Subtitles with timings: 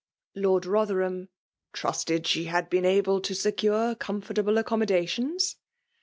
[0.43, 1.29] ''Lord Rotherham''
[1.73, 5.57] trusted she bad been able to secure comfortable, aceommodiaftions?'